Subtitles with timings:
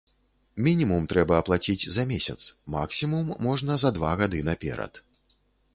[0.67, 2.41] Мінімум трэба аплаціць за месяц,
[2.77, 4.93] максімум можна за два гады наперад.